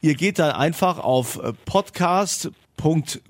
Ihr 0.00 0.14
geht 0.14 0.38
dann 0.38 0.52
einfach 0.52 0.98
auf 0.98 1.42
äh, 1.42 1.52
Podcast 1.64 2.50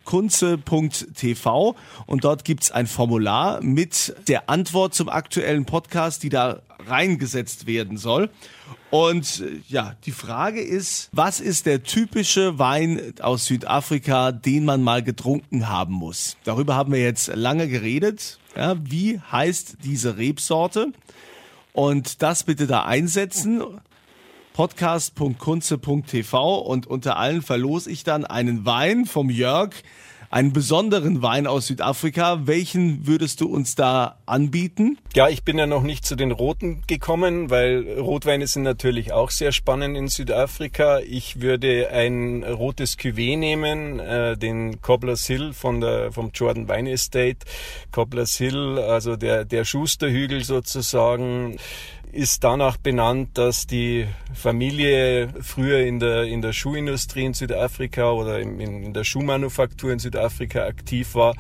kunze.tv 0.05 1.77
und 2.07 2.25
dort 2.25 2.45
gibt's 2.45 2.71
ein 2.71 2.87
Formular 2.87 3.63
mit 3.63 4.15
der 4.29 4.51
Antwort 4.51 4.95
zum 4.95 5.09
aktuellen 5.09 5.65
Podcast, 5.65 6.23
die 6.23 6.29
da 6.29 6.63
reingesetzt 6.87 7.67
werden 7.67 7.97
soll. 7.97 8.31
Und 8.91 9.41
äh, 9.41 9.61
ja, 9.69 9.97
die 10.05 10.13
Frage 10.13 10.61
ist, 10.61 11.09
was 11.13 11.41
ist 11.41 11.67
der 11.67 11.83
typische 11.83 12.59
Wein 12.59 13.15
aus 13.21 13.47
Südafrika, 13.47 14.33
den 14.33 14.65
man 14.65 14.83
mal 14.83 15.03
getrunken 15.03 15.69
haben 15.69 15.95
muss? 15.95 16.37
Darüber 16.45 16.77
haben 16.77 16.93
wir 16.93 17.03
jetzt 17.03 17.29
lange 17.35 17.69
geredet. 17.69 18.39
Ja, 18.57 18.77
wie 18.83 19.21
heißt 19.21 19.79
diese 19.85 20.17
Rebsorte? 20.17 20.93
Und 21.73 22.23
das 22.23 22.45
bitte 22.45 22.67
da 22.67 22.85
einsetzen 22.85 23.63
podcast.kunze.tv 24.57 26.59
und 26.61 26.87
unter 26.87 27.19
allen 27.19 27.43
verlose 27.43 27.91
ich 27.91 28.05
dann 28.05 28.25
einen 28.25 28.65
Wein 28.65 29.05
vom 29.05 29.29
Jörg, 29.29 29.75
einen 30.31 30.55
besonderen 30.55 31.21
Wein 31.21 31.47
aus 31.47 31.67
Südafrika. 31.67 32.47
Welchen 32.47 33.07
würdest 33.07 33.43
du 33.43 33.49
uns 33.49 33.75
da 33.75 34.17
anbieten? 34.25 34.97
Ja, 35.15 35.29
ich 35.29 35.45
bin 35.45 35.59
ja 35.59 35.67
noch 35.67 35.83
nicht 35.83 36.07
zu 36.07 36.17
den 36.17 36.31
Roten 36.31 36.85
gekommen, 36.87 37.51
weil 37.51 37.99
Rotweine 37.99 38.47
sind 38.47 38.63
natürlich 38.63 39.13
auch 39.13 39.31
sehr 39.31 39.53
spannend 39.53 39.95
in 39.95 40.09
Südafrika. 40.09 41.01
Ich 41.01 41.43
würde 41.43 41.91
ein 41.91 42.43
rotes 42.43 42.99
Cuvée 42.99 43.37
nehmen, 43.37 44.01
äh, 44.01 44.39
den 44.39 44.81
Cobblers 44.81 45.27
Hill 45.27 45.53
von 45.53 45.83
der, 45.83 46.13
vom 46.13 46.31
Jordan 46.33 46.67
Wine 46.67 46.93
Estate. 46.93 47.41
Cobblers 47.93 48.37
Hill, 48.37 48.79
also 48.79 49.17
der, 49.17 49.45
der 49.45 49.67
Schusterhügel 49.67 50.45
sozusagen 50.45 51.59
ist 52.13 52.45
danach 52.45 52.77
benannt, 52.77 53.37
dass 53.39 53.67
die 53.67 54.07
Familie 54.35 55.29
früher 55.41 55.81
in 55.81 55.99
der, 55.99 56.25
in 56.25 56.41
der 56.41 56.53
Schuhindustrie 56.53 57.25
in 57.25 57.35
Südafrika 57.35 58.11
oder 58.13 58.41
in, 58.41 58.61
in 58.61 58.93
der 58.93 59.05
Schuhmanufaktur 59.05 59.93
in 59.93 59.99
Südafrika 59.99 60.65
aktiv 60.65 61.15
war. 61.15 61.35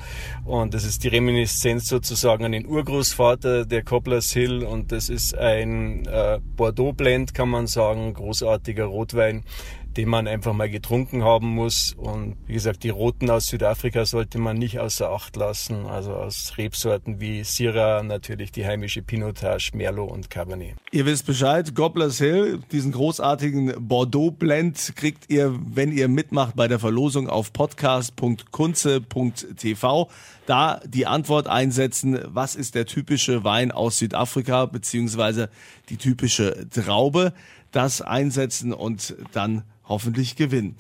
Und 0.44 0.74
das 0.74 0.84
ist 0.84 1.04
die 1.04 1.08
Reminiszenz 1.08 1.88
sozusagen 1.88 2.44
an 2.44 2.52
den 2.52 2.66
Urgroßvater 2.66 3.64
der 3.64 3.82
Cobblers 3.82 4.32
Hill. 4.32 4.64
Und 4.64 4.92
das 4.92 5.08
ist 5.08 5.36
ein 5.36 6.06
äh, 6.06 6.40
Bordeaux 6.56 6.92
Blend, 6.92 7.34
kann 7.34 7.48
man 7.48 7.66
sagen, 7.66 8.12
großartiger 8.14 8.84
Rotwein 8.84 9.44
den 9.96 10.08
man 10.08 10.28
einfach 10.28 10.52
mal 10.52 10.68
getrunken 10.68 11.24
haben 11.24 11.48
muss. 11.48 11.94
Und 11.96 12.36
wie 12.46 12.52
gesagt, 12.52 12.84
die 12.84 12.90
Roten 12.90 13.30
aus 13.30 13.46
Südafrika 13.46 14.04
sollte 14.04 14.38
man 14.38 14.58
nicht 14.58 14.78
außer 14.78 15.10
Acht 15.10 15.36
lassen. 15.36 15.86
Also 15.86 16.12
aus 16.12 16.52
Rebsorten 16.58 17.18
wie 17.20 17.42
Syrah, 17.44 18.02
natürlich 18.02 18.52
die 18.52 18.66
heimische 18.66 19.00
Pinotage, 19.02 19.70
Merlot 19.74 20.10
und 20.10 20.28
Cabernet. 20.30 20.74
Ihr 20.92 21.06
wisst 21.06 21.26
Bescheid, 21.26 21.74
Gobblers 21.74 22.18
Hill, 22.18 22.60
diesen 22.72 22.92
großartigen 22.92 23.88
Bordeaux-Blend 23.88 24.92
kriegt 24.96 25.30
ihr, 25.30 25.58
wenn 25.58 25.92
ihr 25.92 26.08
mitmacht 26.08 26.56
bei 26.56 26.68
der 26.68 26.78
Verlosung 26.78 27.28
auf 27.28 27.52
podcast.kunze.tv. 27.52 30.10
Da 30.46 30.80
die 30.86 31.06
Antwort 31.06 31.48
einsetzen, 31.48 32.18
was 32.26 32.54
ist 32.54 32.74
der 32.74 32.86
typische 32.86 33.44
Wein 33.44 33.72
aus 33.72 33.98
Südafrika, 33.98 34.64
beziehungsweise 34.66 35.48
die 35.88 35.96
typische 35.96 36.68
Traube, 36.70 37.32
das 37.72 38.00
einsetzen 38.00 38.72
und 38.72 39.16
dann 39.32 39.64
hoffentlich 39.88 40.36
gewinnen. 40.36 40.76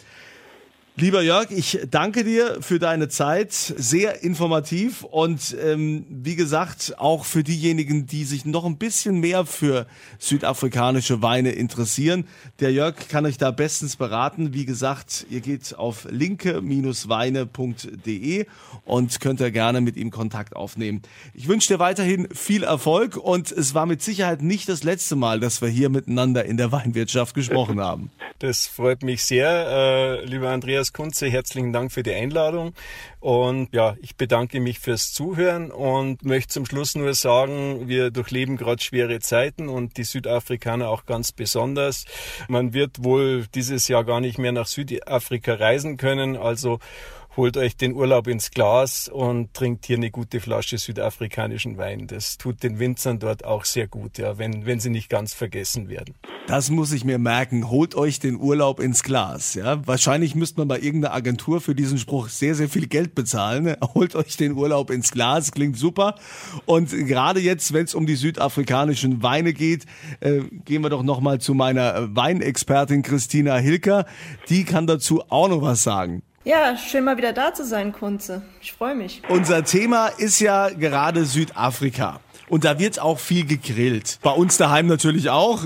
Lieber 0.98 1.20
Jörg, 1.20 1.50
ich 1.50 1.78
danke 1.90 2.24
dir 2.24 2.56
für 2.62 2.78
deine 2.78 3.10
Zeit, 3.10 3.52
sehr 3.52 4.24
informativ 4.24 5.02
und 5.02 5.54
ähm, 5.62 6.06
wie 6.08 6.36
gesagt, 6.36 6.94
auch 6.96 7.26
für 7.26 7.44
diejenigen, 7.44 8.06
die 8.06 8.24
sich 8.24 8.46
noch 8.46 8.64
ein 8.64 8.78
bisschen 8.78 9.20
mehr 9.20 9.44
für 9.44 9.86
südafrikanische 10.18 11.20
Weine 11.20 11.50
interessieren. 11.50 12.26
Der 12.60 12.72
Jörg 12.72 12.94
kann 13.10 13.26
euch 13.26 13.36
da 13.36 13.50
bestens 13.50 13.96
beraten. 13.96 14.54
Wie 14.54 14.64
gesagt, 14.64 15.26
ihr 15.28 15.42
geht 15.42 15.74
auf 15.76 16.06
linke-weine.de 16.08 18.46
und 18.86 19.20
könnt 19.20 19.40
ihr 19.40 19.50
gerne 19.50 19.82
mit 19.82 19.98
ihm 19.98 20.10
Kontakt 20.10 20.56
aufnehmen. 20.56 21.02
Ich 21.34 21.46
wünsche 21.46 21.74
dir 21.74 21.78
weiterhin 21.78 22.26
viel 22.32 22.62
Erfolg 22.62 23.18
und 23.18 23.52
es 23.52 23.74
war 23.74 23.84
mit 23.84 24.00
Sicherheit 24.00 24.40
nicht 24.40 24.66
das 24.70 24.82
letzte 24.82 25.14
Mal, 25.14 25.40
dass 25.40 25.60
wir 25.60 25.68
hier 25.68 25.90
miteinander 25.90 26.46
in 26.46 26.56
der 26.56 26.72
Weinwirtschaft 26.72 27.34
gesprochen 27.34 27.80
haben. 27.80 28.10
Das 28.38 28.66
freut 28.66 29.02
mich 29.02 29.24
sehr, 29.24 29.66
äh, 29.68 30.24
lieber 30.24 30.48
Andreas 30.48 30.85
Kunze. 30.92 31.28
Herzlichen 31.28 31.72
Dank 31.72 31.92
für 31.92 32.02
die 32.02 32.12
Einladung. 32.12 32.72
Und 33.20 33.72
ja, 33.72 33.96
ich 34.00 34.16
bedanke 34.16 34.60
mich 34.60 34.78
fürs 34.78 35.12
Zuhören 35.12 35.70
und 35.70 36.24
möchte 36.24 36.52
zum 36.54 36.66
Schluss 36.66 36.94
nur 36.94 37.14
sagen, 37.14 37.88
wir 37.88 38.10
durchleben 38.10 38.56
gerade 38.56 38.82
schwere 38.82 39.20
Zeiten 39.20 39.68
und 39.68 39.96
die 39.96 40.04
Südafrikaner 40.04 40.88
auch 40.88 41.06
ganz 41.06 41.32
besonders. 41.32 42.04
Man 42.48 42.72
wird 42.72 43.04
wohl 43.04 43.46
dieses 43.54 43.88
Jahr 43.88 44.04
gar 44.04 44.20
nicht 44.20 44.38
mehr 44.38 44.52
nach 44.52 44.66
Südafrika 44.66 45.54
reisen 45.54 45.96
können. 45.96 46.36
Also 46.36 46.78
holt 47.36 47.56
euch 47.56 47.76
den 47.76 47.94
Urlaub 47.94 48.26
ins 48.28 48.50
Glas 48.50 49.08
und 49.08 49.52
trinkt 49.54 49.86
hier 49.86 49.96
eine 49.96 50.10
gute 50.10 50.40
Flasche 50.40 50.78
südafrikanischen 50.78 51.76
Wein. 51.76 52.06
Das 52.06 52.38
tut 52.38 52.62
den 52.62 52.78
Winzern 52.78 53.18
dort 53.18 53.44
auch 53.44 53.64
sehr 53.64 53.86
gut, 53.86 54.18
ja, 54.18 54.38
wenn, 54.38 54.66
wenn 54.66 54.80
sie 54.80 54.90
nicht 54.90 55.10
ganz 55.10 55.34
vergessen 55.34 55.88
werden. 55.88 56.14
Das 56.46 56.70
muss 56.70 56.92
ich 56.92 57.04
mir 57.04 57.18
merken. 57.18 57.70
Holt 57.70 57.96
euch 57.96 58.20
den 58.20 58.36
Urlaub 58.36 58.78
ins 58.78 59.02
Glas. 59.02 59.54
Ja, 59.54 59.84
wahrscheinlich 59.86 60.36
müsste 60.36 60.60
man 60.60 60.68
bei 60.68 60.78
irgendeiner 60.78 61.12
Agentur 61.12 61.60
für 61.60 61.74
diesen 61.74 61.98
Spruch 61.98 62.28
sehr, 62.28 62.54
sehr 62.54 62.68
viel 62.68 62.86
Geld 62.86 63.16
bezahlen. 63.16 63.76
Holt 63.94 64.14
euch 64.14 64.36
den 64.36 64.52
Urlaub 64.52 64.90
ins 64.90 65.10
Glas. 65.10 65.50
Klingt 65.50 65.76
super. 65.76 66.14
Und 66.64 66.90
gerade 66.90 67.40
jetzt, 67.40 67.72
wenn 67.72 67.84
es 67.84 67.94
um 67.94 68.06
die 68.06 68.14
südafrikanischen 68.14 69.24
Weine 69.24 69.52
geht, 69.52 69.86
äh, 70.20 70.42
gehen 70.64 70.82
wir 70.82 70.90
doch 70.90 71.02
noch 71.02 71.20
mal 71.20 71.40
zu 71.40 71.52
meiner 71.52 72.14
Weinexpertin 72.14 73.02
Christina 73.02 73.56
Hilker. 73.56 74.06
Die 74.48 74.64
kann 74.64 74.86
dazu 74.86 75.24
auch 75.28 75.48
noch 75.48 75.62
was 75.62 75.82
sagen. 75.82 76.22
Ja, 76.46 76.76
schön 76.76 77.02
mal 77.02 77.16
wieder 77.16 77.32
da 77.32 77.52
zu 77.52 77.64
sein, 77.64 77.90
Kunze. 77.90 78.40
Ich 78.62 78.72
freue 78.72 78.94
mich. 78.94 79.20
Unser 79.28 79.64
Thema 79.64 80.06
ist 80.06 80.38
ja 80.38 80.68
gerade 80.68 81.24
Südafrika. 81.24 82.20
Und 82.48 82.64
da 82.64 82.78
wird 82.78 83.00
auch 83.00 83.18
viel 83.18 83.44
gegrillt. 83.44 84.20
Bei 84.22 84.30
uns 84.30 84.56
daheim 84.56 84.86
natürlich 84.86 85.28
auch. 85.28 85.64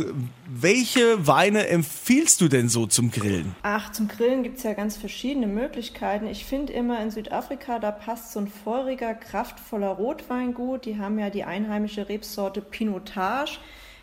Welche 0.48 1.26
Weine 1.26 1.68
empfiehlst 1.68 2.40
du 2.40 2.48
denn 2.48 2.70
so 2.70 2.86
zum 2.86 3.10
Grillen? 3.10 3.54
Ach, 3.62 3.92
zum 3.92 4.08
Grillen 4.08 4.42
gibt 4.42 4.56
es 4.56 4.62
ja 4.62 4.72
ganz 4.72 4.96
verschiedene 4.96 5.48
Möglichkeiten. 5.48 6.26
Ich 6.26 6.46
finde 6.46 6.72
immer 6.72 7.02
in 7.02 7.10
Südafrika, 7.10 7.78
da 7.78 7.90
passt 7.90 8.32
so 8.32 8.40
ein 8.40 8.48
feuriger, 8.48 9.12
kraftvoller 9.12 9.90
Rotwein 9.90 10.54
gut. 10.54 10.86
Die 10.86 10.98
haben 10.98 11.18
ja 11.18 11.28
die 11.28 11.44
einheimische 11.44 12.08
Rebsorte 12.08 12.62
Pinotage. 12.62 13.58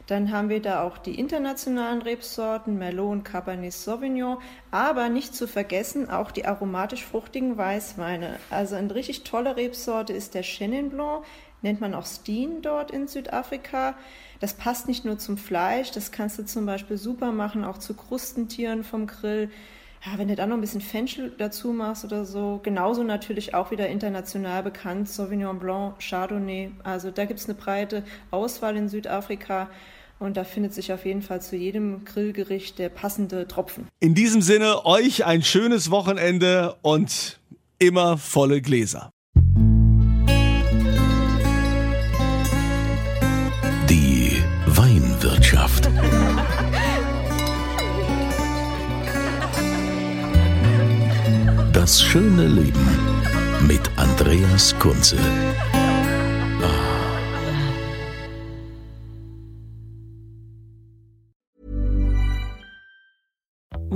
Dann 0.07 0.31
haben 0.31 0.47
wir 0.47 0.61
da 0.61 0.83
auch 0.83 0.97
die 0.97 1.19
internationalen 1.19 2.01
Rebsorten 2.01 2.77
Merlot 2.77 3.11
und 3.11 3.23
Cabernet 3.23 3.73
Sauvignon, 3.73 4.37
aber 4.71 5.09
nicht 5.09 5.35
zu 5.35 5.47
vergessen 5.47 6.09
auch 6.09 6.31
die 6.31 6.45
aromatisch 6.45 7.05
fruchtigen 7.05 7.57
Weißweine. 7.57 8.39
Also 8.49 8.75
eine 8.75 8.95
richtig 8.95 9.25
tolle 9.25 9.57
Rebsorte 9.57 10.13
ist 10.13 10.33
der 10.33 10.43
Chenin 10.43 10.91
Blanc, 10.91 11.25
nennt 11.61 11.81
man 11.81 11.93
auch 11.93 12.05
Steen 12.05 12.61
dort 12.61 12.89
in 12.89 13.09
Südafrika. 13.09 13.95
Das 14.39 14.53
passt 14.53 14.87
nicht 14.87 15.03
nur 15.03 15.17
zum 15.17 15.37
Fleisch, 15.37 15.91
das 15.91 16.13
kannst 16.13 16.39
du 16.39 16.45
zum 16.45 16.65
Beispiel 16.65 16.97
super 16.97 17.33
machen, 17.33 17.65
auch 17.65 17.77
zu 17.77 17.93
Krustentieren 17.93 18.85
vom 18.85 19.07
Grill. 19.07 19.51
Ja, 20.05 20.17
wenn 20.17 20.29
du 20.29 20.35
dann 20.35 20.49
noch 20.49 20.57
ein 20.57 20.61
bisschen 20.61 20.79
Fenchel 20.79 21.33
dazu 21.37 21.73
machst 21.73 22.05
oder 22.05 22.23
so, 22.23 22.61
genauso 22.63 23.03
natürlich 23.03 23.55
auch 23.55 23.71
wieder 23.71 23.89
international 23.89 24.63
bekannt, 24.63 25.09
Sauvignon 25.09 25.59
Blanc, 25.59 25.95
Chardonnay. 25.99 26.71
Also 26.83 27.11
da 27.11 27.25
gibt 27.25 27.41
es 27.41 27.49
eine 27.49 27.55
breite 27.57 28.03
Auswahl 28.31 28.77
in 28.77 28.87
Südafrika. 28.87 29.69
Und 30.19 30.35
da 30.35 30.43
findet 30.43 30.73
sich 30.73 30.91
auf 30.91 31.05
jeden 31.05 31.21
Fall 31.21 31.41
zu 31.41 31.55
jedem 31.55 32.03
Grillgericht 32.03 32.79
der 32.79 32.89
passende 32.89 33.47
Tropfen. 33.47 33.87
In 33.99 34.15
diesem 34.15 34.41
Sinne, 34.41 34.85
euch 34.85 35.25
ein 35.25 35.43
schönes 35.43 35.91
Wochenende 35.91 36.75
und 36.81 37.39
immer 37.77 38.17
volle 38.17 38.61
Gläser. 38.61 39.11
Die 43.89 44.41
Weinwirtschaft. 44.65 45.89
Das 51.73 52.01
schöne 52.01 52.47
Leben 52.47 52.87
mit 53.67 53.81
Andreas 53.97 54.77
Kunze. 54.79 55.17